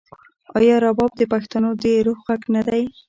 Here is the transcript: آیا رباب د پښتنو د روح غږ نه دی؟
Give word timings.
آیا 0.57 0.75
رباب 0.85 1.11
د 1.17 1.21
پښتنو 1.33 1.69
د 1.81 1.83
روح 2.05 2.19
غږ 2.27 2.41
نه 2.55 2.61
دی؟ 2.67 2.83